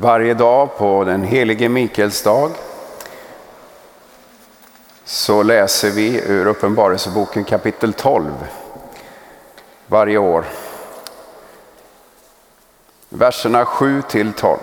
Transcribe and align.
Varje 0.00 0.34
dag 0.34 0.76
på 0.76 1.04
den 1.04 1.22
helige 1.22 1.68
Mikaels 1.68 2.22
dag 2.22 2.50
så 5.04 5.42
läser 5.42 5.90
vi 5.90 6.22
ur 6.26 6.46
Uppenbarelseboken 6.46 7.44
kapitel 7.44 7.92
12 7.92 8.32
varje 9.86 10.18
år. 10.18 10.44
Verserna 13.08 13.64
7 13.64 14.02
till 14.02 14.32
12. 14.32 14.58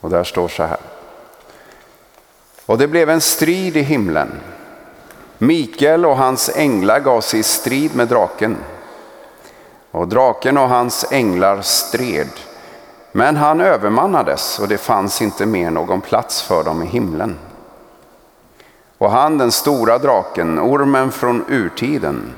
Och 0.00 0.10
där 0.10 0.24
står 0.24 0.48
så 0.48 0.62
här. 0.62 0.80
Och 2.66 2.78
det 2.78 2.88
blev 2.88 3.10
en 3.10 3.20
strid 3.20 3.76
i 3.76 3.82
himlen. 3.82 4.40
Mikael 5.38 6.06
och 6.06 6.16
hans 6.16 6.50
änglar 6.56 7.00
gav 7.00 7.20
sig 7.20 7.40
i 7.40 7.42
strid 7.42 7.96
med 7.96 8.08
draken. 8.08 8.56
Och 9.90 10.08
draken 10.08 10.58
och 10.58 10.68
hans 10.68 11.06
änglar 11.10 11.62
stred. 11.62 12.30
Men 13.12 13.36
han 13.36 13.60
övermannades 13.60 14.58
och 14.58 14.68
det 14.68 14.78
fanns 14.78 15.22
inte 15.22 15.46
mer 15.46 15.70
någon 15.70 16.00
plats 16.00 16.42
för 16.42 16.64
dem 16.64 16.82
i 16.82 16.86
himlen. 16.86 17.38
Och 18.98 19.10
han, 19.10 19.38
den 19.38 19.52
stora 19.52 19.98
draken, 19.98 20.58
ormen 20.58 21.12
från 21.12 21.44
urtiden, 21.48 22.34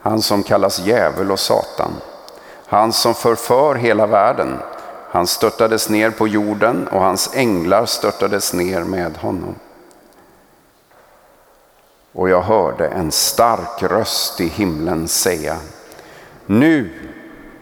han 0.00 0.22
som 0.22 0.42
kallas 0.42 0.78
djävul 0.78 1.32
och 1.32 1.40
Satan, 1.40 1.90
han 2.66 2.92
som 2.92 3.14
förför 3.14 3.74
hela 3.74 4.06
världen, 4.06 4.58
han 5.10 5.26
störtades 5.26 5.88
ner 5.88 6.10
på 6.10 6.28
jorden 6.28 6.88
och 6.88 7.00
hans 7.00 7.30
änglar 7.34 7.86
störtades 7.86 8.52
ner 8.52 8.80
med 8.80 9.16
honom. 9.16 9.54
Och 12.12 12.28
jag 12.28 12.42
hörde 12.42 12.88
en 12.88 13.12
stark 13.12 13.82
röst 13.82 14.40
i 14.40 14.48
himlen 14.48 15.08
säga 15.08 15.56
nu 16.46 16.90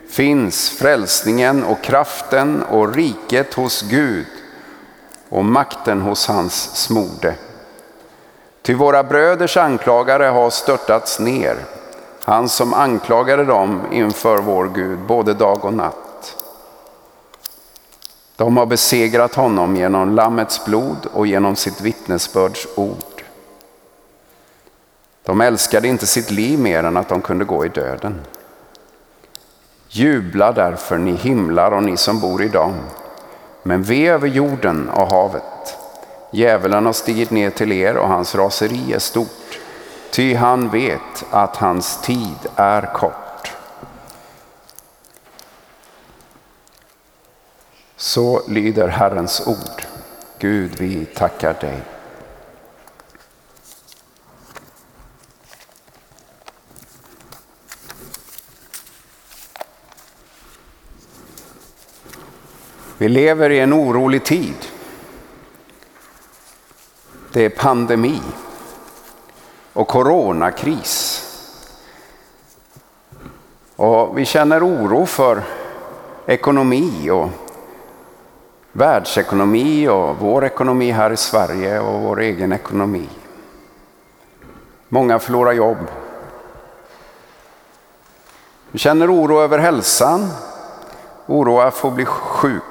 finns 0.09 0.71
frälsningen 0.71 1.65
och 1.65 1.83
kraften 1.83 2.63
och 2.63 2.95
riket 2.95 3.55
hos 3.55 3.83
Gud 3.83 4.27
och 5.29 5.45
makten 5.45 6.01
hos 6.01 6.27
hans 6.27 6.77
smorde. 6.77 7.35
Ty 8.63 8.75
våra 8.75 9.03
bröders 9.03 9.57
anklagare 9.57 10.25
har 10.25 10.51
störtats 10.51 11.21
ner, 11.21 11.57
han 12.25 12.49
som 12.49 12.75
anklagade 12.75 13.45
dem 13.45 13.81
inför 13.93 14.39
vår 14.39 14.69
Gud 14.75 14.99
både 14.99 15.35
dag 15.35 15.65
och 15.65 15.75
natt. 15.75 16.37
De 18.37 18.57
har 18.57 18.67
besegrat 18.67 19.35
honom 19.35 19.77
genom 19.77 20.15
Lammets 20.15 20.65
blod 20.65 21.07
och 21.13 21.27
genom 21.27 21.57
sitt 21.57 21.81
vittnesbörds 21.81 22.67
ord. 22.77 23.25
De 25.23 25.41
älskade 25.41 25.89
inte 25.89 26.07
sitt 26.07 26.31
liv 26.31 26.59
mer 26.59 26.85
än 26.85 26.97
att 26.97 27.09
de 27.09 27.21
kunde 27.21 27.45
gå 27.45 27.67
i 27.67 27.69
döden. 27.69 28.21
Jubla 29.95 30.53
därför 30.53 30.99
ni 30.99 31.13
himlar 31.13 31.71
och 31.71 31.83
ni 31.83 31.97
som 31.97 32.21
bor 32.21 32.43
i 32.43 32.49
dem. 32.49 32.75
Men 33.63 33.83
ve 33.83 34.09
över 34.09 34.29
jorden 34.29 34.89
och 34.89 35.11
havet. 35.11 35.77
Djävulen 36.31 36.87
har 36.87 36.93
stigit 36.93 37.31
ner 37.31 37.51
till 37.51 37.73
er 37.73 37.97
och 37.97 38.09
hans 38.09 38.35
raseri 38.35 38.93
är 38.93 38.99
stort. 38.99 39.59
Ty 40.11 40.35
han 40.35 40.69
vet 40.69 41.25
att 41.31 41.57
hans 41.57 42.01
tid 42.01 42.37
är 42.57 42.95
kort. 42.95 43.53
Så 47.97 48.43
lyder 48.49 48.89
Herrens 48.89 49.47
ord. 49.47 49.83
Gud, 50.39 50.77
vi 50.79 51.05
tackar 51.05 51.55
dig. 51.61 51.83
Vi 63.03 63.09
lever 63.09 63.51
i 63.51 63.61
en 63.61 63.73
orolig 63.73 64.25
tid. 64.25 64.55
Det 67.33 67.45
är 67.45 67.49
pandemi 67.49 68.21
och 69.73 69.89
coronakris. 69.89 71.23
Och 73.77 74.19
vi 74.19 74.25
känner 74.25 74.67
oro 74.67 75.07
för 75.07 75.43
ekonomi 76.27 77.11
och 77.11 77.29
världsekonomi 78.73 79.89
och 79.89 80.17
vår 80.19 80.45
ekonomi 80.45 80.91
här 80.91 81.11
i 81.11 81.17
Sverige 81.17 81.81
och 81.81 82.01
vår 82.01 82.21
egen 82.21 82.53
ekonomi. 82.53 83.09
Många 84.89 85.19
förlorar 85.19 85.53
jobb. 85.53 85.91
Vi 88.71 88.79
känner 88.79 89.15
oro 89.15 89.41
över 89.41 89.59
hälsan, 89.59 90.29
oro 91.27 91.61
att 91.61 91.75
få 91.75 91.91
bli 91.91 92.05
sjuk. 92.05 92.63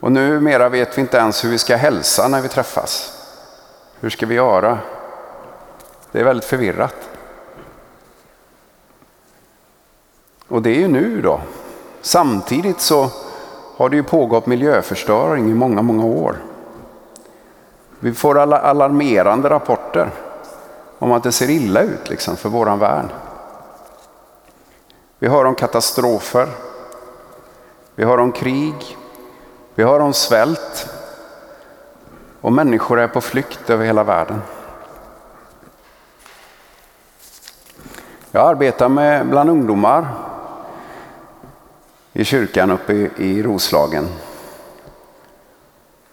Och 0.00 0.12
numera 0.12 0.68
vet 0.68 0.98
vi 0.98 1.00
inte 1.00 1.16
ens 1.16 1.44
hur 1.44 1.50
vi 1.50 1.58
ska 1.58 1.76
hälsa 1.76 2.28
när 2.28 2.40
vi 2.40 2.48
träffas. 2.48 3.12
Hur 4.00 4.10
ska 4.10 4.26
vi 4.26 4.34
göra? 4.34 4.78
Det 6.12 6.20
är 6.20 6.24
väldigt 6.24 6.44
förvirrat. 6.44 6.94
Och 10.48 10.62
det 10.62 10.70
är 10.70 10.80
ju 10.80 10.88
nu 10.88 11.20
då. 11.20 11.40
Samtidigt 12.00 12.80
så 12.80 13.10
har 13.76 13.88
det 13.88 13.96
ju 13.96 14.02
pågått 14.02 14.46
miljöförstöring 14.46 15.50
i 15.50 15.54
många, 15.54 15.82
många 15.82 16.04
år. 16.04 16.36
Vi 18.00 18.12
får 18.12 18.38
alla 18.38 18.58
alarmerande 18.58 19.50
rapporter 19.50 20.10
om 20.98 21.12
att 21.12 21.22
det 21.22 21.32
ser 21.32 21.50
illa 21.50 21.82
ut 21.82 22.10
liksom 22.10 22.36
för 22.36 22.48
våran 22.48 22.78
värld. 22.78 23.08
Vi 25.18 25.28
hör 25.28 25.44
om 25.44 25.54
katastrofer. 25.54 26.48
Vi 27.94 28.04
hör 28.04 28.18
om 28.18 28.32
krig. 28.32 28.96
Vi 29.78 29.84
hör 29.84 30.00
om 30.00 30.12
svält. 30.12 30.90
Och 32.40 32.52
människor 32.52 33.00
är 33.00 33.08
på 33.08 33.20
flykt 33.20 33.70
över 33.70 33.84
hela 33.84 34.04
världen. 34.04 34.42
Jag 38.30 38.48
arbetar 38.48 38.88
med 38.88 39.28
bland 39.28 39.50
ungdomar 39.50 40.08
i 42.12 42.24
kyrkan 42.24 42.70
uppe 42.70 42.92
i, 43.16 43.42
Roslagen. 43.42 44.08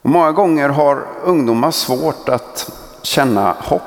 Och 0.01 0.09
många 0.09 0.31
gånger 0.31 0.69
har 0.69 1.05
ungdomar 1.23 1.71
svårt 1.71 2.29
att 2.29 2.69
känna 3.01 3.55
hopp. 3.59 3.81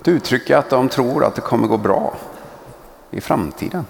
Att 0.00 0.08
uttrycka 0.08 0.58
att 0.58 0.70
de 0.70 0.88
tror 0.88 1.24
att 1.24 1.34
det 1.34 1.40
kommer 1.40 1.68
gå 1.68 1.76
bra 1.76 2.14
i 3.10 3.20
framtiden. 3.20 3.86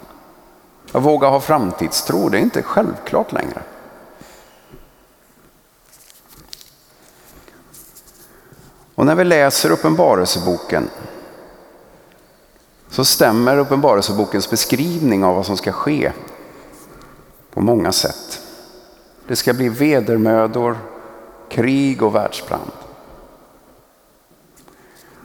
Att 0.91 1.03
våga 1.03 1.27
ha 1.27 1.39
framtidstro, 1.39 2.29
det 2.29 2.37
är 2.37 2.41
inte 2.41 2.63
självklart 2.63 3.31
längre. 3.31 3.61
Och 8.97 9.05
när 9.05 9.15
vi 9.15 9.23
läser 9.23 9.71
Uppenbarelseboken 9.71 10.89
så 12.89 13.05
stämmer 13.05 13.57
Uppenbarelsebokens 13.57 14.49
beskrivning 14.49 15.23
av 15.23 15.35
vad 15.35 15.45
som 15.45 15.57
ska 15.57 15.71
ske 15.71 16.11
på 17.53 17.61
många 17.61 17.91
sätt. 17.91 18.41
Det 19.27 19.35
ska 19.35 19.53
bli 19.53 19.69
vedermödor, 19.69 20.77
krig 21.49 22.03
och 22.03 22.15
världsbrand. 22.15 22.71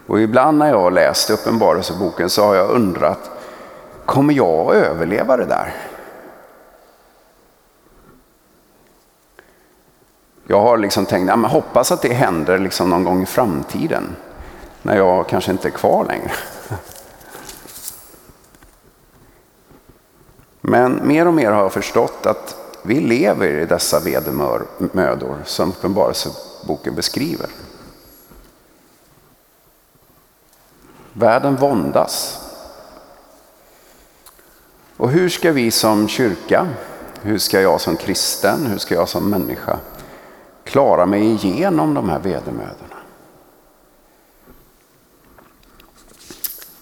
Och 0.07 0.21
ibland 0.21 0.59
när 0.59 0.69
jag 0.69 0.81
har 0.81 0.91
läst 0.91 1.31
Uppenbarelseboken 1.31 2.31
så 2.31 2.45
har 2.45 2.55
jag 2.55 2.71
undrat, 2.71 3.31
kommer 4.07 4.35
jag 4.35 4.69
att 4.69 4.75
överleva 4.75 5.37
det 5.37 5.47
där? 5.47 5.75
Jag 10.53 10.61
har 10.61 10.79
liksom 10.79 11.07
tänkt, 11.07 11.29
ja, 11.29 11.37
men 11.37 11.51
hoppas 11.51 11.93
att 11.93 12.03
det 12.03 12.13
händer 12.13 12.59
liksom 12.59 12.91
någon 12.91 13.05
gång 13.05 13.23
i 13.23 13.27
framtiden. 13.27 14.17
När 14.83 14.97
jag 14.97 15.29
kanske 15.29 15.51
inte 15.51 15.69
är 15.69 15.73
kvar 15.73 16.05
längre. 16.05 16.33
Men 20.61 21.09
mer 21.09 21.27
och 21.27 21.35
mer 21.35 21.51
har 21.51 21.63
jag 21.63 21.73
förstått 21.73 22.27
att 22.27 22.57
vi 22.83 23.01
lever 23.01 23.47
i 23.47 23.67
dessa 23.67 24.01
vedermödor 24.01 25.37
som 25.45 25.71
Uppenbarelseboken 25.71 26.95
beskriver. 26.95 27.47
Världen 31.13 31.57
våndas. 31.57 32.41
Och 34.97 35.11
hur 35.11 35.29
ska 35.29 35.53
vi 35.53 35.71
som 35.71 36.09
kyrka, 36.09 36.69
hur 37.23 37.39
ska 37.39 37.61
jag 37.61 37.81
som 37.81 37.97
kristen, 37.97 38.67
hur 38.67 38.79
ska 38.79 38.95
jag 38.95 39.09
som 39.09 39.31
människa 39.31 39.79
klara 40.65 41.07
mig 41.07 41.23
igenom 41.23 41.95
de 41.95 42.09
här 42.09 42.19
vedermödorna? 42.19 42.97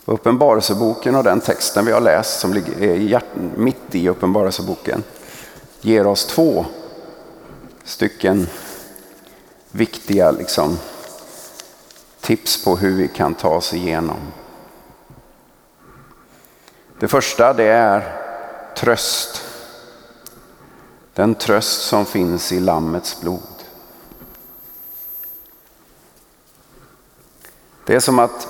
Uppenbarelseboken 0.04 1.14
och 1.14 1.24
den 1.24 1.40
texten 1.40 1.84
vi 1.84 1.92
har 1.92 2.00
läst 2.00 2.40
som 2.40 2.54
ligger 2.54 3.22
mitt 3.56 3.94
i 3.94 4.08
Uppenbarelseboken 4.08 5.02
ger 5.80 6.06
oss 6.06 6.26
två 6.26 6.66
stycken 7.84 8.46
viktiga 9.70 10.30
liksom, 10.30 10.78
tips 12.20 12.64
på 12.64 12.76
hur 12.76 12.96
vi 12.96 13.08
kan 13.08 13.34
ta 13.34 13.48
oss 13.48 13.74
igenom. 13.74 14.32
Det 16.98 17.08
första 17.08 17.52
det 17.52 17.64
är 17.64 18.16
tröst. 18.76 19.42
Den 21.14 21.34
tröst 21.34 21.82
som 21.82 22.06
finns 22.06 22.52
i 22.52 22.60
Lammets 22.60 23.20
blod. 23.20 23.59
Det 27.84 27.94
är 27.94 28.00
som 28.00 28.18
att 28.18 28.48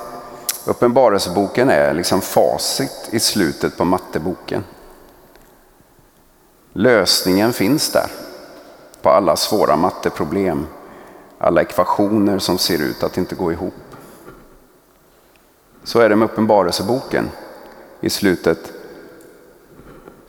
Uppenbarelseboken 0.66 1.70
är 1.70 1.94
liksom 1.94 2.20
facit 2.20 3.08
i 3.10 3.20
slutet 3.20 3.76
på 3.76 3.84
matteboken. 3.84 4.64
Lösningen 6.72 7.52
finns 7.52 7.92
där 7.92 8.10
på 9.02 9.10
alla 9.10 9.36
svåra 9.36 9.76
matteproblem, 9.76 10.66
alla 11.38 11.60
ekvationer 11.60 12.38
som 12.38 12.58
ser 12.58 12.82
ut 12.82 13.02
att 13.02 13.18
inte 13.18 13.34
gå 13.34 13.52
ihop. 13.52 13.74
Så 15.84 16.00
är 16.00 16.08
det 16.08 16.16
med 16.16 16.30
Uppenbarelseboken 16.30 17.30
i 18.00 18.10
slutet 18.10 18.72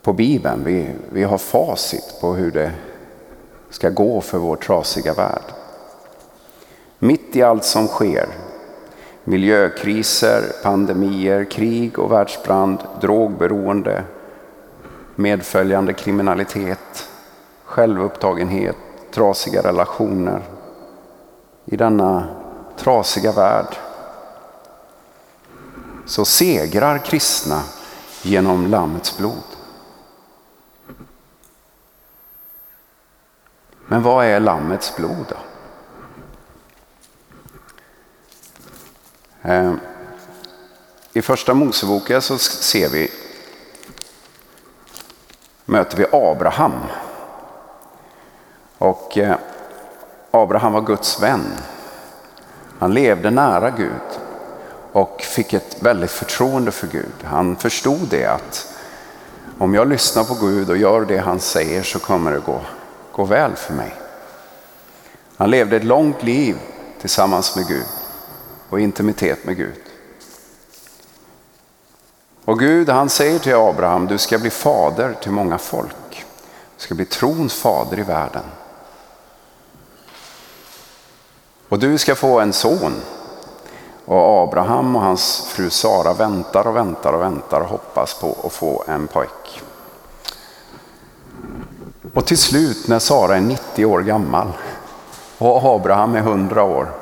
på 0.01 0.13
Bibeln. 0.13 0.63
Vi, 0.63 0.95
vi 1.09 1.23
har 1.23 1.37
facit 1.37 2.17
på 2.21 2.33
hur 2.33 2.51
det 2.51 2.71
ska 3.69 3.89
gå 3.89 4.21
för 4.21 4.37
vår 4.37 4.55
trasiga 4.55 5.13
värld. 5.13 5.43
Mitt 6.99 7.35
i 7.35 7.41
allt 7.41 7.65
som 7.65 7.87
sker, 7.87 8.29
miljökriser, 9.23 10.43
pandemier, 10.63 11.43
krig 11.43 11.99
och 11.99 12.11
världsbrand, 12.11 12.79
drogberoende, 13.01 14.03
medföljande 15.15 15.93
kriminalitet, 15.93 17.09
självupptagenhet, 17.65 18.75
trasiga 19.11 19.61
relationer. 19.61 20.41
I 21.65 21.77
denna 21.77 22.27
trasiga 22.77 23.31
värld 23.31 23.75
så 26.05 26.25
segrar 26.25 26.97
kristna 26.97 27.61
genom 28.21 28.67
Lammets 28.67 29.17
blod. 29.17 29.43
Men 33.87 34.03
vad 34.03 34.25
är 34.25 34.39
Lammets 34.39 34.95
blod 34.95 35.25
då? 35.29 35.35
Eh, 39.43 39.73
I 41.13 41.21
första 41.21 41.53
Moseboken 41.53 42.21
så 42.21 42.37
ser 42.37 42.89
vi, 42.89 43.11
möter 45.65 45.97
vi 45.97 46.05
Abraham. 46.11 46.73
Och 48.77 49.17
eh, 49.17 49.35
Abraham 50.31 50.73
var 50.73 50.81
Guds 50.81 51.21
vän. 51.21 51.53
Han 52.79 52.93
levde 52.93 53.29
nära 53.29 53.69
Gud 53.69 54.19
och 54.91 55.21
fick 55.21 55.53
ett 55.53 55.77
väldigt 55.79 56.11
förtroende 56.11 56.71
för 56.71 56.87
Gud. 56.87 57.13
Han 57.23 57.55
förstod 57.55 58.07
det 58.09 58.25
att 58.25 58.73
om 59.57 59.73
jag 59.73 59.87
lyssnar 59.87 60.23
på 60.23 60.33
Gud 60.33 60.69
och 60.69 60.77
gör 60.77 61.05
det 61.05 61.17
han 61.17 61.39
säger 61.39 61.83
så 61.83 61.99
kommer 61.99 62.31
det 62.31 62.39
gå, 62.39 62.61
gå 63.11 63.23
väl 63.23 63.55
för 63.55 63.73
mig. 63.73 63.93
Han 65.37 65.49
levde 65.49 65.75
ett 65.75 65.83
långt 65.83 66.23
liv 66.23 66.57
tillsammans 66.99 67.55
med 67.55 67.67
Gud 67.67 67.85
och 68.71 68.79
intimitet 68.79 69.45
med 69.45 69.57
Gud. 69.57 69.81
Och 72.45 72.59
Gud 72.59 72.89
han 72.89 73.09
säger 73.09 73.39
till 73.39 73.55
Abraham, 73.55 74.07
du 74.07 74.17
ska 74.17 74.39
bli 74.39 74.49
fader 74.49 75.13
till 75.21 75.31
många 75.31 75.57
folk. 75.57 76.25
Du 76.77 76.83
ska 76.83 76.95
bli 76.95 77.05
trons 77.05 77.53
fader 77.53 77.99
i 77.99 78.03
världen. 78.03 78.43
Och 81.69 81.79
du 81.79 81.97
ska 81.97 82.15
få 82.15 82.39
en 82.39 82.53
son. 82.53 82.93
Och 84.05 84.43
Abraham 84.43 84.95
och 84.95 85.01
hans 85.01 85.45
fru 85.47 85.69
Sara 85.69 86.13
väntar 86.13 86.67
och 86.67 86.75
väntar 86.75 87.13
och 87.13 87.21
väntar 87.21 87.61
och 87.61 87.67
hoppas 87.67 88.13
på 88.13 88.37
att 88.43 88.53
få 88.53 88.83
en 88.87 89.07
pojk. 89.07 89.61
Och 92.13 92.25
till 92.25 92.37
slut 92.37 92.87
när 92.87 92.99
Sara 92.99 93.35
är 93.35 93.41
90 93.41 93.85
år 93.85 94.01
gammal 94.01 94.47
och 95.37 95.75
Abraham 95.75 96.15
är 96.15 96.19
100 96.19 96.63
år 96.63 97.00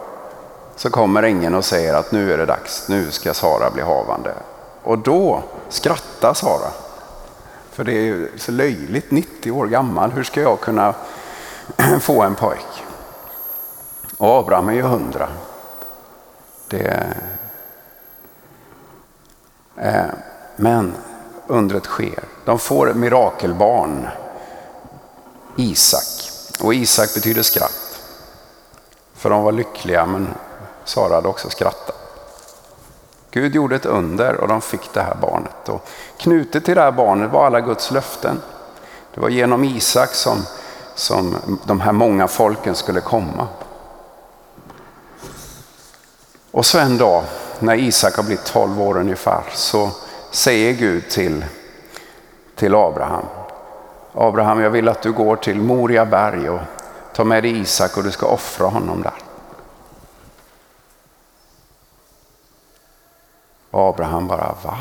så 0.79 0.89
kommer 0.89 1.23
ängeln 1.23 1.55
och 1.55 1.65
säger 1.65 1.93
att 1.93 2.11
nu 2.11 2.33
är 2.33 2.37
det 2.37 2.45
dags, 2.45 2.87
nu 2.87 3.11
ska 3.11 3.33
Sara 3.33 3.69
bli 3.69 3.81
havande. 3.81 4.33
Och 4.83 4.97
då 4.97 5.43
skrattar 5.69 6.33
Sara. 6.33 6.71
För 7.71 7.83
det 7.83 7.93
är 7.93 8.29
så 8.37 8.51
löjligt, 8.51 9.11
90 9.11 9.51
år 9.51 9.67
gammal, 9.67 10.11
hur 10.11 10.23
ska 10.23 10.41
jag 10.41 10.59
kunna 10.59 10.93
få 12.01 12.21
en 12.21 12.35
pojk? 12.35 12.83
Och 14.17 14.39
Abraham 14.39 14.69
är 14.69 14.73
ju 14.73 14.79
100. 14.79 15.27
Det... 16.67 17.13
Eh, 19.75 20.05
men 20.55 20.93
undret 21.47 21.85
sker. 21.85 22.23
De 22.45 22.59
får 22.59 22.89
ett 22.89 22.97
mirakelbarn, 22.97 24.07
Isak. 25.55 26.31
Och 26.61 26.73
Isak 26.73 27.13
betyder 27.13 27.41
skratt. 27.41 28.01
För 29.13 29.29
de 29.29 29.43
var 29.43 29.51
lyckliga 29.51 30.05
men 30.05 30.27
Sara 30.83 31.15
hade 31.15 31.27
också 31.27 31.49
skrattat. 31.49 31.95
Gud 33.31 33.55
gjorde 33.55 33.75
ett 33.75 33.85
under 33.85 34.35
och 34.35 34.47
de 34.47 34.61
fick 34.61 34.93
det 34.93 35.01
här 35.01 35.15
barnet. 35.21 35.69
Och 35.69 35.87
knutet 36.17 36.65
till 36.65 36.75
det 36.75 36.81
här 36.81 36.91
barnet 36.91 37.31
var 37.31 37.45
alla 37.45 37.61
Guds 37.61 37.91
löften. 37.91 38.41
Det 39.13 39.21
var 39.21 39.29
genom 39.29 39.63
Isak 39.63 40.09
som, 40.09 40.45
som 40.95 41.35
de 41.65 41.81
här 41.81 41.91
många 41.91 42.27
folken 42.27 42.75
skulle 42.75 43.01
komma. 43.01 43.47
Och 46.51 46.65
så 46.65 46.79
en 46.79 46.97
dag 46.97 47.23
när 47.59 47.75
Isak 47.75 48.15
har 48.15 48.23
blivit 48.23 48.45
12 48.45 48.81
år 48.81 48.97
ungefär 48.97 49.43
så 49.53 49.89
säger 50.31 50.73
Gud 50.73 51.09
till, 51.09 51.45
till 52.55 52.75
Abraham. 52.75 53.25
Abraham, 54.13 54.61
jag 54.61 54.69
vill 54.69 54.89
att 54.89 55.01
du 55.01 55.11
går 55.11 55.35
till 55.35 55.61
Moria 55.61 56.05
berg 56.05 56.49
och 56.49 56.59
tar 57.13 57.23
med 57.23 57.43
dig 57.43 57.59
Isak 57.59 57.97
och 57.97 58.03
du 58.03 58.11
ska 58.11 58.25
offra 58.25 58.67
honom 58.67 59.01
där. 59.01 59.28
Abraham 63.71 64.27
bara, 64.27 64.55
va? 64.63 64.77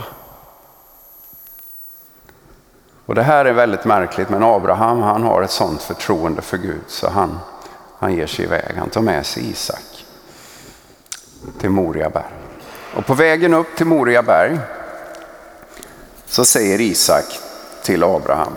Och 3.06 3.14
det 3.14 3.22
här 3.22 3.44
är 3.44 3.52
väldigt 3.52 3.84
märkligt, 3.84 4.28
men 4.28 4.42
Abraham 4.42 5.02
han 5.02 5.22
har 5.22 5.42
ett 5.42 5.50
sånt 5.50 5.82
förtroende 5.82 6.42
för 6.42 6.56
Gud 6.56 6.84
så 6.86 7.10
han, 7.10 7.38
han 7.98 8.14
ger 8.14 8.26
sig 8.26 8.44
iväg. 8.44 8.76
Han 8.76 8.90
tar 8.90 9.00
med 9.00 9.26
sig 9.26 9.50
Isak 9.50 10.04
till 11.60 11.70
Moriaberg. 11.70 12.24
Och 12.96 13.06
på 13.06 13.14
vägen 13.14 13.54
upp 13.54 13.76
till 13.76 13.86
Moriaberg 13.86 14.58
så 16.26 16.44
säger 16.44 16.80
Isak 16.80 17.24
till 17.82 18.04
Abraham, 18.04 18.52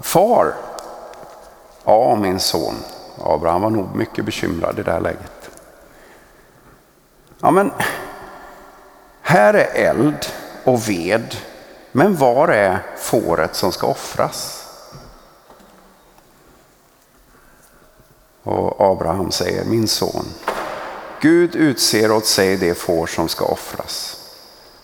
Far! 0.00 0.54
Ja, 1.84 2.16
min 2.16 2.40
son. 2.40 2.74
Abraham 3.24 3.62
var 3.62 3.70
nog 3.70 3.96
mycket 3.96 4.24
bekymrad 4.24 4.78
i 4.78 4.82
det 4.82 4.92
här 4.92 5.00
läget. 5.00 5.50
Ja, 7.40 7.50
men 7.50 7.70
här 9.28 9.54
är 9.54 9.88
eld 9.90 10.26
och 10.64 10.88
ved, 10.88 11.36
men 11.92 12.16
var 12.16 12.48
är 12.48 12.82
fåret 12.96 13.54
som 13.54 13.72
ska 13.72 13.86
offras? 13.86 14.64
Och 18.42 18.80
Abraham 18.80 19.30
säger, 19.30 19.64
min 19.64 19.88
son, 19.88 20.24
Gud 21.20 21.56
utser 21.56 22.12
åt 22.12 22.26
sig 22.26 22.56
det 22.56 22.74
får 22.74 23.06
som 23.06 23.28
ska 23.28 23.44
offras. 23.44 24.16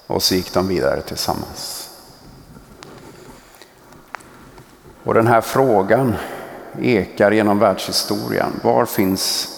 Och 0.07 0.23
så 0.23 0.35
gick 0.35 0.53
de 0.53 0.69
vidare 0.69 1.03
tillsammans. 1.03 1.91
Och 5.05 5.15
den 5.15 5.27
här 5.27 5.41
frågan 5.41 6.15
ekar 6.81 7.31
genom 7.31 7.59
världshistorien. 7.59 8.61
Var 8.63 8.87
finns 8.87 9.49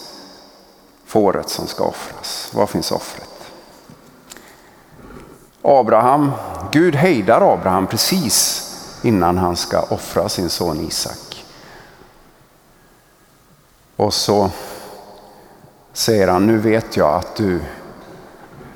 fåret 1.05 1.49
som 1.49 1.67
ska 1.67 1.83
offras? 1.83 2.51
Var 2.53 2.65
finns 2.65 2.91
offret? 2.91 3.26
Abraham, 5.69 6.31
Gud 6.71 6.95
hejdar 6.95 7.53
Abraham 7.53 7.87
precis 7.87 8.63
innan 9.01 9.37
han 9.37 9.55
ska 9.55 9.81
offra 9.81 10.29
sin 10.29 10.49
son 10.49 10.79
Isak. 10.79 11.45
Och 13.95 14.13
så 14.13 14.51
säger 15.93 16.27
han, 16.27 16.47
nu 16.47 16.57
vet 16.57 16.97
jag 16.97 17.15
att 17.15 17.35
du, 17.35 17.59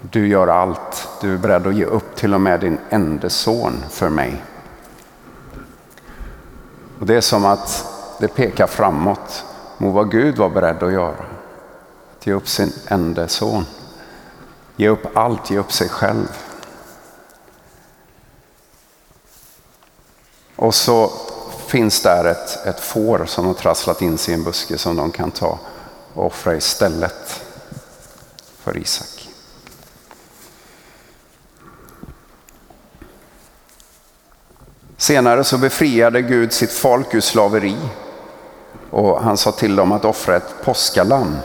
du 0.01 0.27
gör 0.27 0.48
allt. 0.48 1.07
Du 1.21 1.33
är 1.33 1.38
beredd 1.38 1.67
att 1.67 1.75
ge 1.75 1.86
upp 1.86 2.15
till 2.15 2.33
och 2.33 2.41
med 2.41 2.60
din 2.60 2.77
enda 2.89 3.29
son 3.29 3.83
för 3.89 4.10
mig. 4.10 4.43
Och 7.00 7.05
Det 7.05 7.15
är 7.15 7.21
som 7.21 7.45
att 7.45 7.86
det 8.19 8.27
pekar 8.27 8.67
framåt 8.67 9.45
mot 9.77 9.93
vad 9.93 10.12
Gud 10.12 10.38
var 10.38 10.50
beredd 10.50 10.83
att 10.83 10.93
göra. 10.93 11.25
Att 12.17 12.27
ge 12.27 12.33
upp 12.33 12.48
sin 12.48 12.74
enda 12.88 13.27
son. 13.27 13.65
Ge 14.75 14.89
upp 14.89 15.17
allt, 15.17 15.51
ge 15.51 15.57
upp 15.57 15.71
sig 15.71 15.89
själv. 15.89 16.50
Och 20.61 20.75
så 20.75 21.11
finns 21.67 22.01
där 22.01 22.25
ett, 22.25 22.65
ett 22.65 22.79
får 22.79 23.25
som 23.25 23.45
har 23.45 23.53
trasslat 23.53 24.01
in 24.01 24.17
sig 24.17 24.31
i 24.31 24.37
en 24.37 24.43
buske 24.43 24.77
som 24.77 24.95
de 24.95 25.11
kan 25.11 25.31
ta 25.31 25.59
och 26.13 26.25
offra 26.25 26.55
istället 26.55 27.43
för 28.59 28.77
Isak. 28.77 29.29
Senare 34.97 35.43
så 35.43 35.57
befriade 35.57 36.21
Gud 36.21 36.53
sitt 36.53 36.71
folk 36.71 37.13
ur 37.13 37.21
slaveri 37.21 37.77
och 38.89 39.21
han 39.21 39.37
sa 39.37 39.51
till 39.51 39.75
dem 39.75 39.91
att 39.91 40.05
offra 40.05 40.35
ett 40.35 40.55
påskalamm 40.63 41.37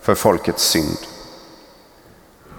för 0.00 0.14
folkets 0.14 0.64
synd. 0.64 0.98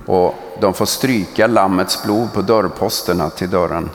Och 0.06 0.36
de 0.62 0.74
får 0.74 0.86
stryka 0.86 1.48
lammets 1.48 2.04
blod 2.04 2.34
på 2.34 2.42
dörrposterna 2.42 3.30
till 3.30 3.50
dörren. 3.50 3.90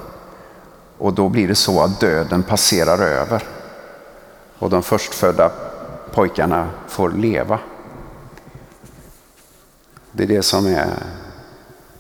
Och 0.98 1.12
då 1.12 1.28
blir 1.28 1.48
det 1.48 1.54
så 1.54 1.82
att 1.82 2.00
döden 2.00 2.42
passerar 2.42 2.98
över. 2.98 3.42
Och 4.58 4.70
de 4.70 4.82
förstfödda 4.82 5.50
pojkarna 6.12 6.68
får 6.88 7.10
leva. 7.10 7.58
Det 10.12 10.22
är 10.22 10.26
det 10.26 10.42
som 10.42 10.66
är 10.66 10.88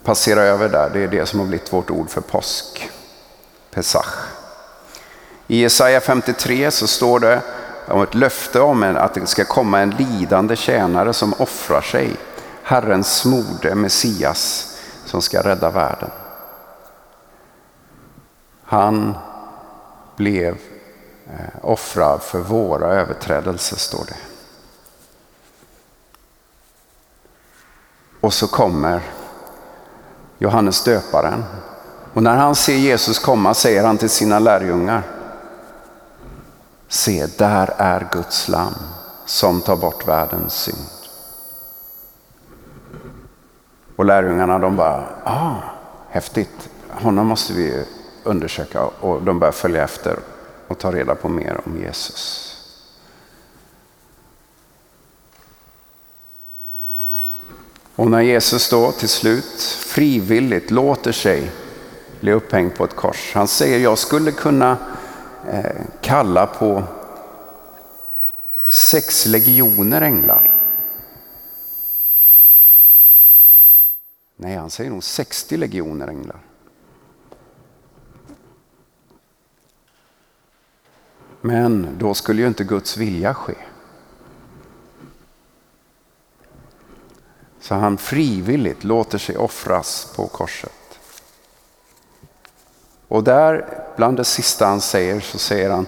passera 0.04 0.42
över 0.42 0.68
där, 0.68 0.90
det 0.92 1.00
är 1.00 1.08
det 1.08 1.26
som 1.26 1.40
har 1.40 1.46
blivit 1.46 1.72
vårt 1.72 1.90
ord 1.90 2.10
för 2.10 2.20
påsk. 2.20 2.90
Pesach. 3.70 4.14
I 5.46 5.60
Jesaja 5.60 6.00
53 6.00 6.70
så 6.70 6.86
står 6.86 7.20
det 7.20 7.40
om 7.88 8.02
ett 8.02 8.14
löfte 8.14 8.60
om 8.60 8.82
att 8.82 9.14
det 9.14 9.26
ska 9.26 9.44
komma 9.44 9.80
en 9.80 9.90
lidande 9.90 10.56
tjänare 10.56 11.12
som 11.12 11.34
offrar 11.38 11.80
sig. 11.80 12.16
Herrens 12.62 13.16
smorde 13.16 13.74
Messias 13.74 14.74
som 15.04 15.22
ska 15.22 15.42
rädda 15.42 15.70
världen. 15.70 16.10
Han 18.70 19.14
blev 20.16 20.58
eh, 21.26 21.64
offrad 21.64 22.22
för 22.22 22.38
våra 22.38 22.86
överträdelser, 22.86 23.76
står 23.76 24.04
det. 24.04 24.16
Och 28.20 28.34
så 28.34 28.48
kommer 28.48 29.02
Johannes 30.38 30.84
döparen. 30.84 31.44
Och 32.14 32.22
när 32.22 32.36
han 32.36 32.54
ser 32.54 32.76
Jesus 32.76 33.18
komma 33.18 33.54
säger 33.54 33.84
han 33.84 33.98
till 33.98 34.10
sina 34.10 34.38
lärjungar. 34.38 35.02
Se, 36.88 37.26
där 37.26 37.74
är 37.76 38.08
Guds 38.12 38.48
lam 38.48 38.74
som 39.26 39.60
tar 39.60 39.76
bort 39.76 40.08
världens 40.08 40.54
synd. 40.54 40.88
Och 43.96 44.04
lärjungarna 44.04 44.58
de 44.58 44.76
bara, 44.76 45.06
ah, 45.24 45.54
häftigt, 46.08 46.70
honom 46.90 47.26
måste 47.26 47.52
vi 47.52 47.84
undersöka. 48.28 48.82
Och 48.82 49.22
de 49.22 49.38
börjar 49.38 49.52
följa 49.52 49.84
efter 49.84 50.18
och 50.68 50.78
ta 50.78 50.92
reda 50.92 51.14
på 51.14 51.28
mer 51.28 51.60
om 51.64 51.80
Jesus. 51.80 52.54
Och 57.96 58.10
när 58.10 58.20
Jesus 58.20 58.70
då 58.70 58.92
till 58.92 59.08
slut 59.08 59.62
frivilligt 59.78 60.70
låter 60.70 61.12
sig 61.12 61.50
bli 62.20 62.32
upphängd 62.32 62.74
på 62.74 62.84
ett 62.84 62.96
kors. 62.96 63.32
Han 63.34 63.48
säger 63.48 63.78
jag 63.78 63.98
skulle 63.98 64.32
kunna 64.32 64.78
eh, 65.50 65.82
kalla 66.00 66.46
på 66.46 66.84
sex 68.68 69.26
legioner 69.26 70.00
änglar. 70.00 70.50
Nej, 74.36 74.56
han 74.56 74.70
säger 74.70 74.90
nog 74.90 75.04
60 75.04 75.56
legioner 75.56 76.08
änglar. 76.08 76.40
Men 81.48 81.98
då 81.98 82.14
skulle 82.14 82.42
ju 82.42 82.48
inte 82.48 82.64
Guds 82.64 82.96
vilja 82.96 83.34
ske. 83.34 83.54
Så 87.60 87.74
han 87.74 87.98
frivilligt 87.98 88.84
låter 88.84 89.18
sig 89.18 89.36
offras 89.36 90.12
på 90.16 90.26
korset. 90.26 91.00
Och 93.08 93.24
där, 93.24 93.84
bland 93.96 94.16
det 94.16 94.24
sista 94.24 94.66
han 94.66 94.80
säger, 94.80 95.20
så 95.20 95.38
säger 95.38 95.70
han 95.70 95.86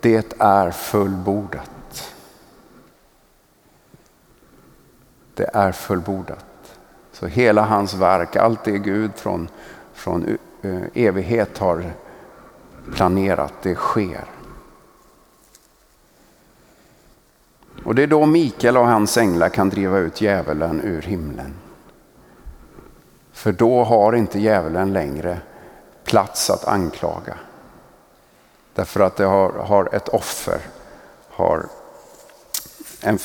Det 0.00 0.32
är 0.38 0.70
fullbordat. 0.70 2.10
Det 5.34 5.50
är 5.52 5.72
fullbordat. 5.72 6.78
Så 7.12 7.26
hela 7.26 7.62
hans 7.62 7.94
verk, 7.94 8.36
allt 8.36 8.64
det 8.64 8.78
Gud 8.78 9.10
från, 9.16 9.48
från 9.92 10.38
eh, 10.62 10.82
evighet 10.94 11.58
har 11.58 11.92
planerat, 12.94 13.52
det 13.62 13.74
sker. 13.74 14.33
Och 17.84 17.94
det 17.94 18.02
är 18.02 18.06
då 18.06 18.26
Mikael 18.26 18.76
och 18.76 18.86
hans 18.86 19.16
änglar 19.16 19.48
kan 19.48 19.68
driva 19.68 19.98
ut 19.98 20.20
djävulen 20.20 20.80
ur 20.84 21.02
himlen. 21.02 21.54
För 23.32 23.52
då 23.52 23.84
har 23.84 24.12
inte 24.12 24.38
djävulen 24.38 24.92
längre 24.92 25.38
plats 26.04 26.50
att 26.50 26.64
anklaga. 26.64 27.38
Därför 28.74 29.00
att 29.00 29.16
det 29.16 29.24
har, 29.24 29.50
har 29.50 29.94
ett 29.94 30.08
offer. 30.08 30.60
Har 31.28 31.66
en, 33.00 33.18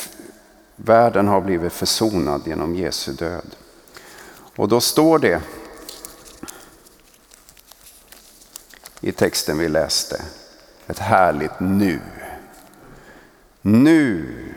världen 0.76 1.28
har 1.28 1.42
blivit 1.42 1.74
försonad 1.74 2.48
genom 2.48 2.76
Jesu 2.76 3.14
död. 3.14 3.56
Och 4.56 4.68
då 4.68 4.82
står 4.82 5.20
det 5.20 5.42
i 9.02 9.12
texten 9.12 9.58
vi 9.58 9.68
läste, 9.68 10.22
ett 10.88 11.00
härligt 11.00 11.60
nu. 11.60 12.00
Nu 13.62 14.49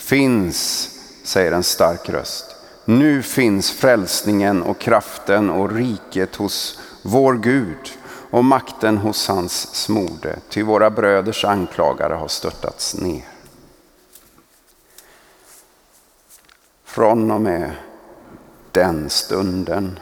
finns, 0.00 0.90
säger 1.24 1.52
en 1.52 1.62
stark 1.62 2.08
röst, 2.08 2.56
nu 2.84 3.22
finns 3.22 3.70
frälsningen 3.70 4.62
och 4.62 4.78
kraften 4.78 5.50
och 5.50 5.72
riket 5.72 6.36
hos 6.36 6.80
vår 7.02 7.34
Gud 7.34 7.92
och 8.30 8.44
makten 8.44 8.98
hos 8.98 9.28
hans 9.28 9.74
smorde, 9.74 10.38
ty 10.48 10.62
våra 10.62 10.90
bröders 10.90 11.44
anklagare 11.44 12.14
har 12.14 12.28
störtats 12.28 12.94
ner. 12.94 13.24
Från 16.84 17.30
och 17.30 17.40
med 17.40 17.72
den 18.72 19.10
stunden, 19.10 19.98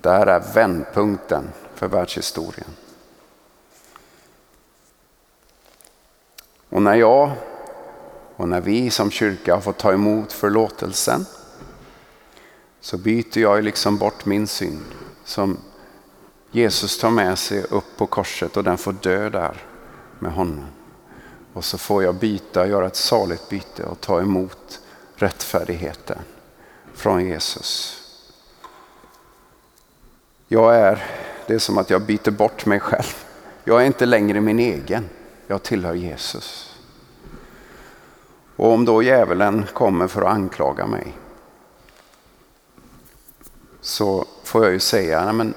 där 0.00 0.26
är 0.26 0.52
vändpunkten 0.54 1.50
för 1.74 1.88
världshistorien. 1.88 2.76
Och 6.68 6.82
när 6.82 6.94
jag 6.94 7.30
och 8.36 8.48
när 8.48 8.60
vi 8.60 8.90
som 8.90 9.10
kyrka 9.10 9.54
har 9.54 9.60
fått 9.60 9.78
ta 9.78 9.92
emot 9.92 10.32
förlåtelsen 10.32 11.26
så 12.80 12.98
byter 12.98 13.38
jag 13.38 13.64
liksom 13.64 13.98
bort 13.98 14.24
min 14.24 14.46
synd 14.46 14.84
som 15.24 15.58
Jesus 16.50 16.98
tar 16.98 17.10
med 17.10 17.38
sig 17.38 17.62
upp 17.62 17.96
på 17.96 18.06
korset 18.06 18.56
och 18.56 18.64
den 18.64 18.78
får 18.78 18.92
dö 18.92 19.30
där 19.30 19.56
med 20.18 20.32
honom. 20.32 20.66
Och 21.52 21.64
så 21.64 21.78
får 21.78 22.02
jag 22.02 22.14
byta, 22.14 22.66
göra 22.66 22.86
ett 22.86 22.96
saligt 22.96 23.48
byte 23.48 23.84
och 23.84 24.00
ta 24.00 24.20
emot 24.20 24.80
rättfärdigheten 25.16 26.18
från 26.94 27.24
Jesus. 27.24 27.98
Jag 30.48 30.76
är, 30.76 31.04
det 31.46 31.54
är 31.54 31.58
som 31.58 31.78
att 31.78 31.90
jag 31.90 32.02
byter 32.02 32.30
bort 32.30 32.66
mig 32.66 32.80
själv. 32.80 33.24
Jag 33.64 33.82
är 33.82 33.86
inte 33.86 34.06
längre 34.06 34.40
min 34.40 34.58
egen, 34.58 35.08
jag 35.46 35.62
tillhör 35.62 35.94
Jesus. 35.94 36.71
Och 38.62 38.72
om 38.72 38.84
då 38.84 39.02
djävulen 39.02 39.66
kommer 39.74 40.08
för 40.08 40.22
att 40.22 40.32
anklaga 40.32 40.86
mig 40.86 41.12
så 43.80 44.26
får 44.44 44.64
jag 44.64 44.72
ju 44.72 44.80
säga, 44.80 45.24
nej 45.24 45.34
men 45.34 45.54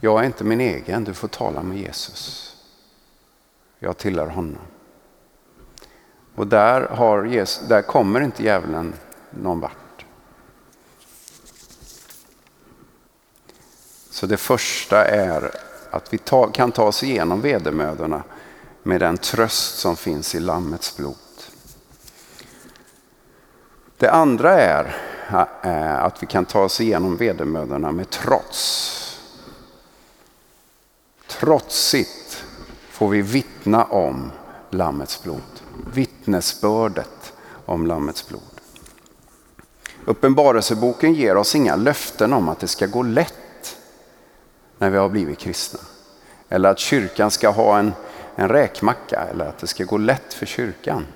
jag 0.00 0.20
är 0.20 0.26
inte 0.26 0.44
min 0.44 0.60
egen, 0.60 1.04
du 1.04 1.14
får 1.14 1.28
tala 1.28 1.62
med 1.62 1.78
Jesus. 1.78 2.56
Jag 3.78 3.96
tillhör 3.96 4.26
honom. 4.26 4.58
Och 6.34 6.46
där, 6.46 6.80
har 6.80 7.24
Jesus, 7.24 7.68
där 7.68 7.82
kommer 7.82 8.20
inte 8.20 8.42
djävulen 8.42 8.94
någon 9.30 9.60
vart. 9.60 10.06
Så 14.10 14.26
det 14.26 14.36
första 14.36 15.04
är 15.04 15.50
att 15.90 16.12
vi 16.12 16.18
ta, 16.18 16.46
kan 16.46 16.72
ta 16.72 16.84
oss 16.84 17.02
igenom 17.02 17.40
vedermödorna 17.40 18.22
med 18.82 19.00
den 19.00 19.18
tröst 19.18 19.78
som 19.78 19.96
finns 19.96 20.34
i 20.34 20.40
Lammets 20.40 20.96
blod. 20.96 21.21
Det 24.02 24.10
andra 24.10 24.60
är 24.60 24.96
eh, 25.62 26.04
att 26.04 26.22
vi 26.22 26.26
kan 26.26 26.44
ta 26.44 26.60
oss 26.60 26.80
igenom 26.80 27.16
vedermödorna 27.16 27.92
med 27.92 28.10
trots. 28.10 29.18
Trotsigt 31.26 32.44
får 32.90 33.08
vi 33.08 33.22
vittna 33.22 33.84
om 33.84 34.30
Lammets 34.70 35.22
blod. 35.22 35.62
Vittnesbördet 35.94 37.32
om 37.66 37.86
Lammets 37.86 38.28
blod. 38.28 38.42
Uppenbarelseboken 40.04 41.14
ger 41.14 41.36
oss 41.36 41.54
inga 41.54 41.76
löften 41.76 42.32
om 42.32 42.48
att 42.48 42.60
det 42.60 42.68
ska 42.68 42.86
gå 42.86 43.02
lätt 43.02 43.76
när 44.78 44.90
vi 44.90 44.98
har 44.98 45.08
blivit 45.08 45.38
kristna. 45.38 45.80
Eller 46.48 46.68
att 46.68 46.78
kyrkan 46.78 47.30
ska 47.30 47.50
ha 47.50 47.78
en, 47.78 47.92
en 48.36 48.48
räkmacka 48.48 49.26
eller 49.30 49.46
att 49.46 49.58
det 49.58 49.66
ska 49.66 49.84
gå 49.84 49.98
lätt 49.98 50.34
för 50.34 50.46
kyrkan. 50.46 51.06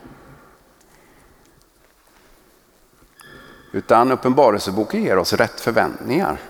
Utan 3.73 4.13
uppenbarelseboken 4.13 5.03
ger 5.03 5.19
oss 5.19 5.33
rätt 5.33 5.61
förväntningar. 5.61 6.41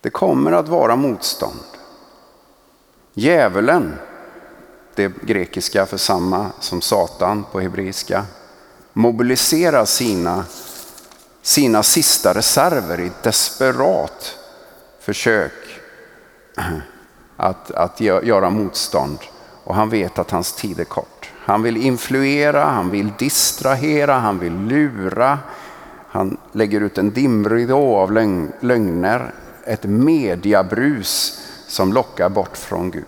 Det 0.00 0.10
kommer 0.10 0.52
att 0.52 0.68
vara 0.68 0.96
motstånd. 0.96 1.60
Djävulen, 3.14 3.94
det 4.94 5.12
grekiska 5.22 5.86
för 5.86 5.96
samma 5.96 6.50
som 6.60 6.80
Satan 6.80 7.44
på 7.52 7.60
hebreiska, 7.60 8.24
mobiliserar 8.92 9.84
sina, 9.84 10.44
sina 11.42 11.82
sista 11.82 12.34
reserver 12.34 13.00
i 13.00 13.10
desperat 13.22 14.38
försök 15.00 15.52
att, 17.36 17.70
att 17.70 18.00
göra 18.00 18.50
motstånd. 18.50 19.18
Och 19.64 19.74
han 19.74 19.90
vet 19.90 20.18
att 20.18 20.30
hans 20.30 20.52
tid 20.52 20.80
är 20.80 20.84
kort. 20.84 21.30
Han 21.46 21.62
vill 21.62 21.76
influera, 21.76 22.64
han 22.64 22.90
vill 22.90 23.12
distrahera, 23.18 24.14
han 24.14 24.38
vill 24.38 24.56
lura. 24.56 25.38
Han 26.08 26.36
lägger 26.52 26.80
ut 26.80 26.98
en 26.98 27.10
dimridå 27.10 27.96
av 27.96 28.12
lögner, 28.60 29.34
ett 29.64 29.84
mediabrus 29.84 31.40
som 31.68 31.92
lockar 31.92 32.28
bort 32.28 32.56
från 32.56 32.90
Gud. 32.90 33.04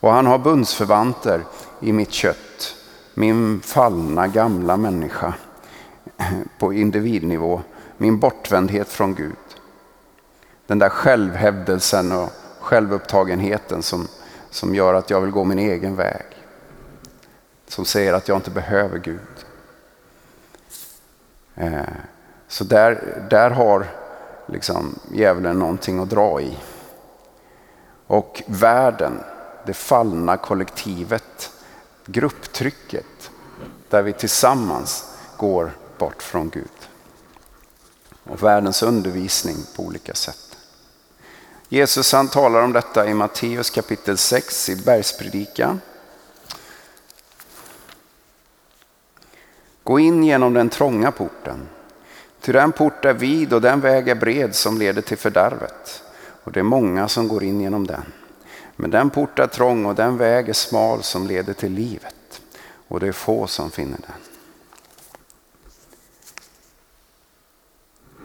Och 0.00 0.10
han 0.10 0.26
har 0.26 0.38
bundsförvanter 0.38 1.40
i 1.80 1.92
mitt 1.92 2.12
kött, 2.12 2.76
min 3.14 3.60
fallna 3.60 4.28
gamla 4.28 4.76
människa 4.76 5.34
på 6.58 6.72
individnivå, 6.72 7.62
min 7.96 8.18
bortvändhet 8.18 8.88
från 8.88 9.14
Gud. 9.14 9.36
Den 10.66 10.78
där 10.78 10.88
självhävdelsen 10.88 12.12
och 12.12 12.30
självupptagenheten 12.60 13.82
som, 13.82 14.08
som 14.50 14.74
gör 14.74 14.94
att 14.94 15.10
jag 15.10 15.20
vill 15.20 15.30
gå 15.30 15.44
min 15.44 15.58
egen 15.58 15.96
väg. 15.96 16.33
Som 17.68 17.84
säger 17.84 18.12
att 18.12 18.28
jag 18.28 18.38
inte 18.38 18.50
behöver 18.50 18.98
Gud. 18.98 19.20
Eh, 21.54 21.82
så 22.48 22.64
där, 22.64 23.24
där 23.30 23.50
har 23.50 23.86
liksom 24.46 24.98
djävulen 25.12 25.58
någonting 25.58 25.98
att 25.98 26.10
dra 26.10 26.40
i. 26.40 26.58
Och 28.06 28.42
världen, 28.46 29.20
det 29.66 29.74
fallna 29.74 30.36
kollektivet, 30.36 31.50
grupptrycket 32.06 33.30
där 33.88 34.02
vi 34.02 34.12
tillsammans 34.12 35.04
går 35.36 35.72
bort 35.98 36.22
från 36.22 36.50
Gud. 36.50 36.88
Och 38.24 38.42
världens 38.42 38.82
undervisning 38.82 39.56
på 39.76 39.82
olika 39.82 40.14
sätt. 40.14 40.58
Jesus 41.68 42.12
han 42.12 42.28
talar 42.28 42.62
om 42.62 42.72
detta 42.72 43.06
i 43.06 43.14
Matteus 43.14 43.70
kapitel 43.70 44.18
6 44.18 44.68
i 44.68 44.76
bergspredikan. 44.76 45.80
Gå 49.84 49.98
in 49.98 50.24
genom 50.24 50.54
den 50.54 50.68
trånga 50.68 51.12
porten. 51.12 51.68
Ty 52.40 52.52
den 52.52 52.72
port 52.72 53.04
är 53.04 53.14
vid 53.14 53.52
och 53.52 53.60
den 53.60 53.80
väg 53.80 54.08
är 54.08 54.14
bred 54.14 54.54
som 54.54 54.78
leder 54.78 55.02
till 55.02 55.18
fördärvet. 55.18 56.02
Och 56.44 56.52
det 56.52 56.60
är 56.60 56.64
många 56.64 57.08
som 57.08 57.28
går 57.28 57.42
in 57.44 57.60
genom 57.60 57.86
den. 57.86 58.02
Men 58.76 58.90
den 58.90 59.10
port 59.10 59.38
är 59.38 59.46
trång 59.46 59.86
och 59.86 59.94
den 59.94 60.16
väg 60.16 60.48
är 60.48 60.52
smal 60.52 61.02
som 61.02 61.26
leder 61.26 61.52
till 61.52 61.72
livet. 61.72 62.40
Och 62.88 63.00
det 63.00 63.08
är 63.08 63.12
få 63.12 63.46
som 63.46 63.70
finner 63.70 63.98
den. 63.98 64.16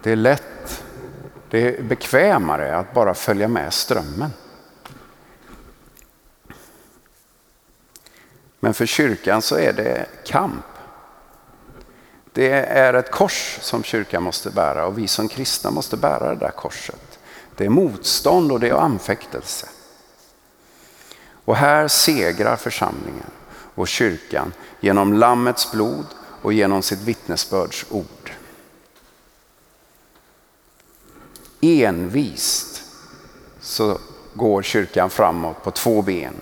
Det 0.03 0.11
är 0.11 0.15
lätt, 0.15 0.83
det 1.49 1.77
är 1.77 1.83
bekvämare 1.83 2.77
att 2.77 2.93
bara 2.93 3.13
följa 3.13 3.47
med 3.47 3.73
strömmen. 3.73 4.33
Men 8.59 8.73
för 8.73 8.85
kyrkan 8.85 9.41
så 9.41 9.55
är 9.55 9.73
det 9.73 10.05
kamp. 10.25 10.65
Det 12.39 12.51
är 12.51 12.93
ett 12.93 13.11
kors 13.11 13.57
som 13.61 13.83
kyrkan 13.83 14.23
måste 14.23 14.49
bära 14.49 14.85
och 14.85 14.97
vi 14.97 15.07
som 15.07 15.27
kristna 15.27 15.71
måste 15.71 15.97
bära 15.97 16.29
det 16.29 16.39
där 16.39 16.51
korset. 16.51 17.19
Det 17.55 17.65
är 17.65 17.69
motstånd 17.69 18.51
och 18.51 18.59
det 18.59 18.69
är 18.69 18.73
anfäktelse. 18.73 19.67
Och 21.45 21.55
här 21.55 21.87
segrar 21.87 22.55
församlingen 22.55 23.29
och 23.75 23.87
kyrkan 23.87 24.53
genom 24.79 25.13
Lammets 25.13 25.71
blod 25.71 26.05
och 26.41 26.53
genom 26.53 26.81
sitt 26.81 27.01
vittnesbörds 27.01 27.85
ord. 27.89 28.31
Envist 31.61 32.83
så 33.61 33.97
går 34.33 34.61
kyrkan 34.61 35.09
framåt 35.09 35.63
på 35.63 35.71
två 35.71 36.01
ben. 36.01 36.41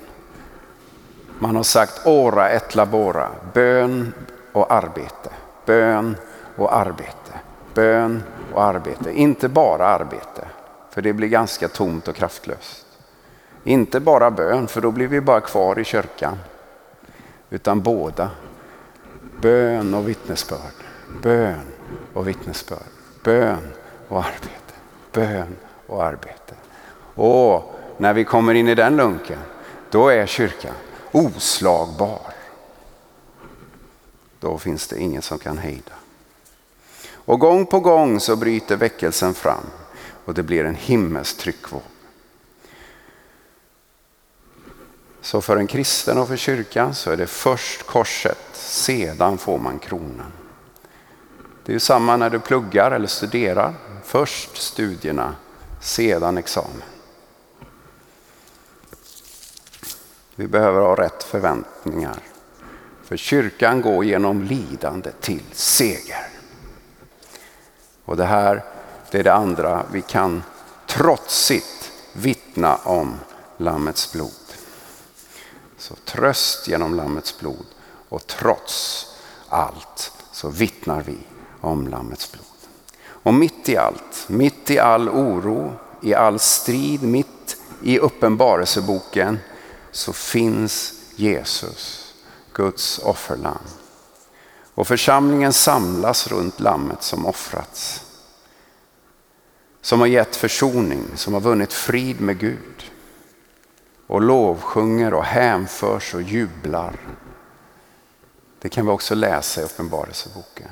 Man 1.39 1.55
har 1.55 1.63
sagt 1.63 2.07
ora 2.07 2.49
et 2.49 2.75
labora, 2.75 3.31
bön 3.53 4.13
och 4.51 4.71
arbete. 4.71 5.29
Bön 5.67 6.15
och 6.55 6.75
arbete. 6.75 7.33
Bön 7.73 8.23
och 8.53 8.63
arbete. 8.63 9.11
Inte 9.11 9.49
bara 9.49 9.87
arbete, 9.87 10.47
för 10.89 11.01
det 11.01 11.13
blir 11.13 11.27
ganska 11.27 11.67
tomt 11.67 12.07
och 12.07 12.15
kraftlöst. 12.15 12.85
Inte 13.63 13.99
bara 13.99 14.31
bön, 14.31 14.67
för 14.67 14.81
då 14.81 14.91
blir 14.91 15.07
vi 15.07 15.21
bara 15.21 15.41
kvar 15.41 15.79
i 15.79 15.83
kyrkan. 15.83 16.37
Utan 17.49 17.81
båda. 17.81 18.29
Bön 19.41 19.93
och 19.93 20.09
vittnesbörd. 20.09 20.73
Bön 21.21 21.61
och 22.13 22.27
vittnesbörd. 22.27 22.79
Bön 23.23 23.73
och 24.07 24.17
arbete. 24.17 24.73
Bön 25.11 25.55
och 25.87 26.03
arbete. 26.03 26.55
Och 27.15 27.75
när 27.97 28.13
vi 28.13 28.23
kommer 28.23 28.53
in 28.53 28.67
i 28.67 28.75
den 28.75 28.97
lunken, 28.97 29.39
då 29.89 30.09
är 30.09 30.25
kyrkan 30.25 30.73
oslagbar. 31.11 32.36
Då 34.39 34.57
finns 34.57 34.87
det 34.87 34.99
ingen 34.99 35.21
som 35.21 35.39
kan 35.39 35.57
hejda. 35.57 35.93
Och 37.11 37.39
gång 37.39 37.65
på 37.65 37.79
gång 37.79 38.19
så 38.19 38.35
bryter 38.35 38.75
väckelsen 38.75 39.33
fram 39.33 39.65
och 40.25 40.33
det 40.33 40.43
blir 40.43 40.63
en 40.63 40.75
himmelsk 40.75 41.37
tryckvåg. 41.37 41.81
Så 45.21 45.41
för 45.41 45.57
en 45.57 45.67
kristen 45.67 46.17
och 46.17 46.27
för 46.27 46.37
kyrkan 46.37 46.95
så 46.95 47.11
är 47.11 47.17
det 47.17 47.27
först 47.27 47.83
korset, 47.83 48.37
sedan 48.53 49.37
får 49.37 49.57
man 49.57 49.79
kronan. 49.79 50.31
Det 51.65 51.71
är 51.71 51.73
ju 51.73 51.79
samma 51.79 52.17
när 52.17 52.29
du 52.29 52.39
pluggar 52.39 52.91
eller 52.91 53.07
studerar. 53.07 53.73
Först 54.03 54.57
studierna, 54.57 55.35
sedan 55.81 56.37
examen. 56.37 56.83
Vi 60.35 60.47
behöver 60.47 60.81
ha 60.81 60.95
rätt 60.95 61.23
förväntningar. 61.23 62.19
För 63.07 63.17
kyrkan 63.17 63.81
går 63.81 64.05
genom 64.05 64.43
lidande 64.43 65.11
till 65.21 65.43
seger. 65.51 66.27
Och 68.05 68.17
det 68.17 68.25
här, 68.25 68.63
det 69.11 69.19
är 69.19 69.23
det 69.23 69.33
andra 69.33 69.85
vi 69.91 70.01
kan 70.01 70.43
trotsigt 70.87 71.91
vittna 72.13 72.75
om 72.75 73.15
Lammets 73.57 74.13
blod. 74.13 74.31
Så 75.77 75.95
tröst 75.95 76.67
genom 76.67 76.95
Lammets 76.95 77.39
blod 77.39 77.65
och 78.09 78.27
trots 78.27 79.05
allt 79.49 80.11
så 80.31 80.49
vittnar 80.49 81.03
vi 81.03 81.17
om 81.61 81.87
Lammets 81.87 82.31
blod. 82.31 82.45
Och 83.07 83.33
mitt 83.33 83.69
i 83.69 83.77
allt, 83.77 84.25
mitt 84.27 84.69
i 84.69 84.79
all 84.79 85.09
oro, 85.09 85.73
i 86.01 86.13
all 86.13 86.39
strid, 86.39 87.03
mitt 87.03 87.57
i 87.83 87.99
uppenbarelseboken 87.99 89.39
så 89.91 90.13
finns 90.13 90.93
Jesus 91.15 92.06
Guds 92.57 92.99
offerlamm. 92.99 93.67
Och 94.75 94.87
församlingen 94.87 95.53
samlas 95.53 96.27
runt 96.27 96.59
lammet 96.59 97.03
som 97.03 97.25
offrats. 97.25 98.03
Som 99.81 99.99
har 99.99 100.07
gett 100.07 100.35
försoning, 100.35 101.03
som 101.15 101.33
har 101.33 101.41
vunnit 101.41 101.73
frid 101.73 102.21
med 102.21 102.39
Gud. 102.39 102.91
Och 104.07 104.21
lovsjunger 104.21 105.13
och 105.13 105.23
hänförs 105.23 106.13
och 106.15 106.21
jublar. 106.21 106.95
Det 108.59 108.69
kan 108.69 108.85
vi 108.85 108.91
också 108.91 109.15
läsa 109.15 109.61
i 109.61 109.63
Uppenbarelseboken. 109.63 110.71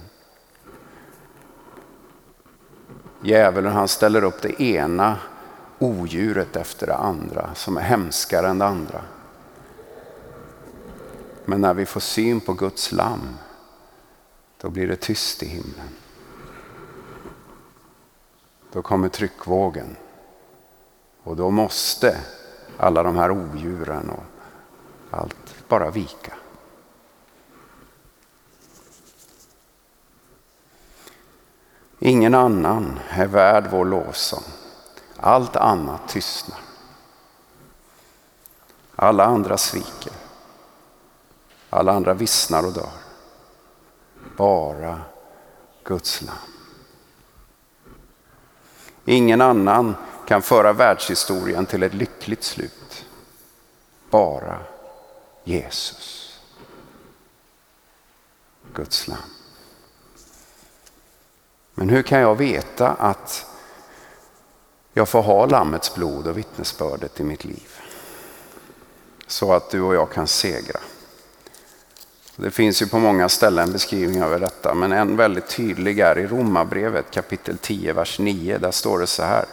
Djävulen 3.21 3.71
han 3.71 3.87
ställer 3.87 4.23
upp 4.23 4.41
det 4.41 4.61
ena 4.61 5.17
odjuret 5.79 6.55
efter 6.55 6.87
det 6.87 6.95
andra 6.95 7.55
som 7.55 7.77
är 7.77 7.81
hemskare 7.81 8.47
än 8.49 8.59
det 8.59 8.65
andra. 8.65 9.01
Men 11.45 11.61
när 11.61 11.73
vi 11.73 11.85
får 11.85 11.99
syn 11.99 12.41
på 12.41 12.53
Guds 12.53 12.91
lamm, 12.91 13.37
då 14.61 14.69
blir 14.69 14.87
det 14.87 14.95
tyst 14.95 15.43
i 15.43 15.45
himlen. 15.45 15.89
Då 18.71 18.81
kommer 18.81 19.09
tryckvågen. 19.09 19.95
Och 21.23 21.35
då 21.35 21.49
måste 21.49 22.17
alla 22.77 23.03
de 23.03 23.15
här 23.15 23.31
odjuren 23.31 24.09
och 24.09 24.23
allt 25.11 25.67
bara 25.67 25.91
vika. 25.91 26.33
Ingen 31.99 32.33
annan 32.33 32.99
är 33.09 33.27
värd 33.27 33.67
vår 33.71 33.85
lovsång. 33.85 34.43
Allt 35.17 35.55
annat 35.55 36.07
tystnar. 36.07 36.59
Alla 38.95 39.25
andra 39.25 39.57
sviker. 39.57 40.13
Alla 41.75 41.91
andra 41.91 42.13
vissnar 42.13 42.65
och 42.65 42.73
dör. 42.73 42.89
Bara 44.37 45.01
Guds 45.83 46.21
lamm. 46.21 46.35
Ingen 49.05 49.41
annan 49.41 49.95
kan 50.27 50.41
föra 50.41 50.73
världshistorien 50.73 51.65
till 51.65 51.83
ett 51.83 51.93
lyckligt 51.93 52.43
slut. 52.43 53.05
Bara 54.09 54.59
Jesus. 55.43 56.39
Guds 58.73 59.07
lam. 59.07 59.17
Men 61.73 61.89
hur 61.89 62.01
kan 62.01 62.19
jag 62.19 62.35
veta 62.35 62.89
att 62.89 63.45
jag 64.93 65.09
får 65.09 65.21
ha 65.21 65.45
Lammets 65.45 65.95
blod 65.95 66.27
och 66.27 66.37
vittnesbördet 66.37 67.19
i 67.19 67.23
mitt 67.23 67.45
liv? 67.45 67.71
Så 69.27 69.53
att 69.53 69.69
du 69.69 69.81
och 69.81 69.95
jag 69.95 70.11
kan 70.11 70.27
segra. 70.27 70.79
Det 72.35 72.51
finns 72.51 72.81
ju 72.81 72.87
på 72.87 72.99
många 72.99 73.29
ställen 73.29 73.71
beskrivningar 73.71 74.25
över 74.25 74.39
detta, 74.39 74.73
men 74.73 74.91
en 74.91 75.17
väldigt 75.17 75.47
tydlig 75.47 75.99
är 75.99 76.17
i 76.17 76.27
Romarbrevet 76.27 77.11
kapitel 77.11 77.57
10, 77.57 77.93
vers 77.93 78.19
9. 78.19 78.57
Där 78.57 78.71
står 78.71 78.99
det 78.99 79.07
så 79.07 79.23
här. 79.23 79.45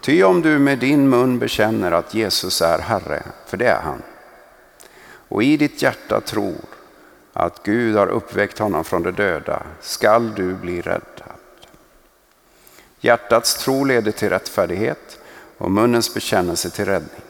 Ty 0.00 0.22
om 0.22 0.42
du 0.42 0.58
med 0.58 0.78
din 0.78 1.08
mun 1.08 1.38
bekänner 1.38 1.92
att 1.92 2.14
Jesus 2.14 2.62
är 2.62 2.78
Herre, 2.78 3.22
för 3.46 3.56
det 3.56 3.66
är 3.66 3.80
han, 3.80 4.02
och 5.28 5.42
i 5.42 5.56
ditt 5.56 5.82
hjärta 5.82 6.20
tror 6.20 6.64
att 7.32 7.62
Gud 7.62 7.96
har 7.96 8.06
uppväckt 8.06 8.58
honom 8.58 8.84
från 8.84 9.02
de 9.02 9.10
döda, 9.10 9.62
skall 9.80 10.34
du 10.34 10.54
bli 10.54 10.80
räddad. 10.80 11.32
Hjärtats 13.00 13.64
tro 13.64 13.84
leder 13.84 14.12
till 14.12 14.28
rättfärdighet 14.28 15.18
och 15.58 15.70
munnens 15.70 16.14
bekännelse 16.14 16.70
till 16.70 16.84
räddning. 16.84 17.22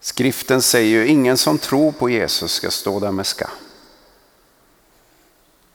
Skriften 0.00 0.62
säger 0.62 0.88
ju 0.88 1.06
ingen 1.06 1.38
som 1.38 1.58
tror 1.58 1.92
på 1.92 2.10
Jesus 2.10 2.52
ska 2.52 2.70
stå 2.70 3.00
där 3.00 3.12
med 3.12 3.26
skam. 3.26 3.50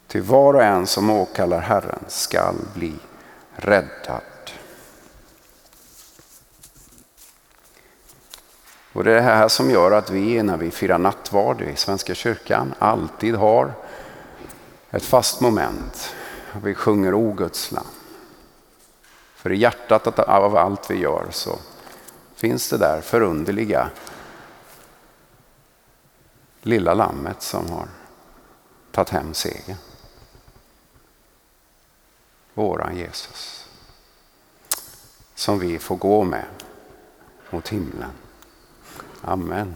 Till 0.08 0.22
var 0.22 0.54
och 0.54 0.64
en 0.64 0.88
som 0.88 1.10
åkallar 1.10 1.60
Herren 1.60 2.04
skall 2.08 2.56
bli 2.74 2.94
räddad. 3.56 4.22
Och 8.94 9.04
det 9.04 9.12
är 9.12 9.16
det 9.16 9.22
här 9.22 9.48
som 9.48 9.72
gör 9.72 9.92
att 9.92 10.10
vi 10.10 10.44
när 10.44 10.58
vi 10.58 10.72
firar 10.72 10.98
nattvard 10.98 11.62
i 11.62 11.76
Svenska 11.76 12.16
kyrkan 12.16 12.74
alltid 12.80 13.36
har 13.36 13.74
ett 14.92 15.06
fast 15.06 15.42
moment. 15.42 16.16
Vi 16.64 16.74
sjunger 16.74 17.14
O 17.14 17.34
Guds 17.34 17.72
land. 17.72 17.88
För 19.36 19.52
i 19.52 19.58
hjärtat 19.58 20.20
av 20.20 20.58
allt 20.58 20.92
vi 20.92 20.96
gör 20.96 21.26
så 21.32 21.60
finns 22.36 22.70
det 22.70 22.78
där 22.78 23.02
förunderliga 23.02 23.90
lilla 26.64 26.94
lammet 26.94 27.42
som 27.42 27.70
har 27.70 27.88
tagit 28.92 29.10
hem 29.10 29.34
segern. 29.34 29.78
Våran 32.54 32.98
Jesus. 32.98 33.70
Som 35.36 35.60
vi 35.60 35.80
får 35.80 35.96
gå 35.96 36.24
med 36.24 36.46
mot 37.50 37.70
himlen. 37.70 38.12
Amen. 39.22 39.76